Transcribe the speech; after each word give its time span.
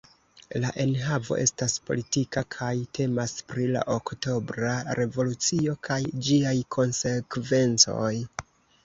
La 0.61 0.69
enhavo 0.83 1.35
estas 1.41 1.73
politika 1.89 2.41
kaj 2.55 2.69
temas 2.99 3.35
pri 3.53 3.65
la 3.75 3.83
Oktobra 3.97 4.71
Revolucio 5.01 5.77
kaj 5.89 5.99
ĝiaj 6.29 6.55
konsekvencoj. 6.77 8.11